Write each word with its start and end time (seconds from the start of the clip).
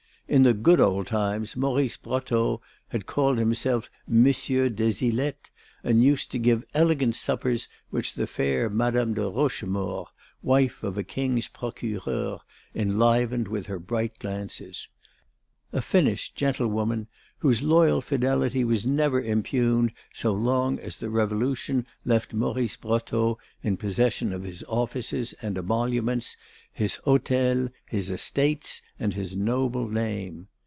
In 0.27 0.43
the 0.43 0.53
good 0.53 0.79
old 0.79 1.07
times 1.07 1.57
Maurice 1.57 1.97
Brotteaux 1.97 2.61
had 2.87 3.05
called 3.05 3.37
himself 3.37 3.89
Monsieur 4.07 4.69
des 4.69 4.93
Ilettes 5.03 5.51
and 5.83 6.05
used 6.05 6.31
to 6.31 6.39
give 6.39 6.63
elegant 6.73 7.17
suppers 7.17 7.67
which 7.89 8.13
the 8.13 8.25
fair 8.27 8.69
Madame 8.69 9.13
de 9.13 9.29
Rochemaure, 9.29 10.07
wife 10.41 10.83
of 10.83 10.97
a 10.97 11.03
King's 11.03 11.49
procureur, 11.49 12.37
enlivened 12.73 13.49
with 13.49 13.65
her 13.65 13.77
bright 13.79 14.19
glances, 14.19 14.87
a 15.73 15.81
finished 15.81 16.33
gentlewoman 16.35 17.07
whose 17.39 17.63
loyal 17.63 18.01
fidelity 18.01 18.63
was 18.63 18.85
never 18.85 19.19
impugned 19.21 19.91
so 20.13 20.31
long 20.31 20.77
as 20.77 20.97
the 20.97 21.09
Revolution 21.09 21.83
left 22.05 22.33
Maurice 22.33 22.75
Brotteaux 22.77 23.39
in 23.63 23.77
possession 23.77 24.31
of 24.31 24.43
his 24.43 24.63
offices 24.67 25.33
and 25.41 25.57
emoluments, 25.57 26.37
his 26.71 26.97
hôtel, 27.05 27.71
his 27.87 28.11
estates 28.11 28.81
and 28.99 29.13
his 29.15 29.35
noble 29.35 29.87
name. 29.87 30.47